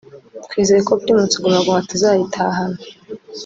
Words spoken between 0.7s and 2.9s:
ko Primus Guma Guma tuzayitahana